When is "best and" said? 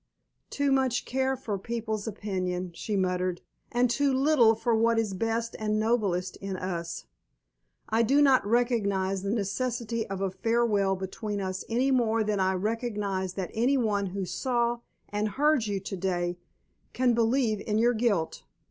5.13-5.79